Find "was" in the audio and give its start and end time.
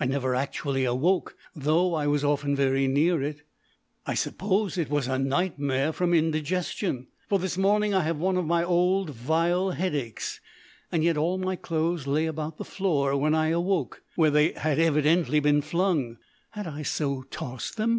2.08-2.24, 4.90-5.06